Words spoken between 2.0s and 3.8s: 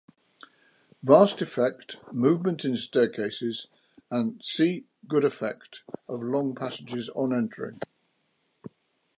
movement in staircases